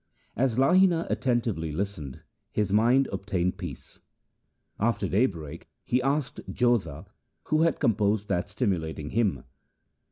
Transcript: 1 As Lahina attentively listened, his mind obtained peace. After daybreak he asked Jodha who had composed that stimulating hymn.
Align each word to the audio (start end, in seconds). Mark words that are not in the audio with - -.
1 0.33 0.43
As 0.43 0.57
Lahina 0.57 1.05
attentively 1.11 1.71
listened, 1.71 2.23
his 2.51 2.73
mind 2.73 3.05
obtained 3.11 3.59
peace. 3.59 3.99
After 4.79 5.07
daybreak 5.07 5.69
he 5.83 6.01
asked 6.01 6.39
Jodha 6.51 7.05
who 7.43 7.61
had 7.61 7.79
composed 7.79 8.27
that 8.27 8.49
stimulating 8.49 9.11
hymn. 9.11 9.43